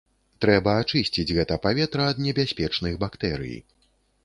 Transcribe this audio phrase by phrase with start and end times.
[0.45, 3.57] Трэба ачысціць гэта паветра ад небяспечных бактэрый.